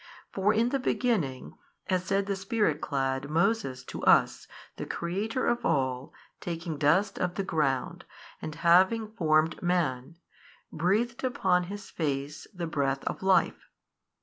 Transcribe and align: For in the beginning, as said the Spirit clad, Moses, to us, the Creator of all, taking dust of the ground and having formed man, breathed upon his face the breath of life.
For 0.31 0.51
in 0.51 0.69
the 0.69 0.79
beginning, 0.79 1.59
as 1.85 2.03
said 2.05 2.25
the 2.25 2.35
Spirit 2.35 2.81
clad, 2.81 3.29
Moses, 3.29 3.83
to 3.83 4.03
us, 4.03 4.47
the 4.77 4.87
Creator 4.87 5.45
of 5.45 5.63
all, 5.63 6.11
taking 6.39 6.79
dust 6.79 7.19
of 7.19 7.35
the 7.35 7.43
ground 7.43 8.05
and 8.41 8.55
having 8.65 9.11
formed 9.11 9.61
man, 9.61 10.15
breathed 10.73 11.23
upon 11.23 11.65
his 11.65 11.91
face 11.91 12.47
the 12.51 12.65
breath 12.65 13.03
of 13.03 13.21
life. 13.21 13.69